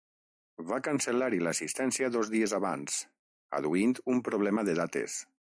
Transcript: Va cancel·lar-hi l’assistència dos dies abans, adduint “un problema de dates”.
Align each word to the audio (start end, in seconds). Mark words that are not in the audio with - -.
Va 0.69 0.79
cancel·lar-hi 0.87 1.41
l’assistència 1.47 2.09
dos 2.17 2.33
dies 2.37 2.57
abans, 2.61 2.97
adduint 3.61 3.95
“un 4.17 4.25
problema 4.31 4.67
de 4.71 4.79
dates”. 4.83 5.21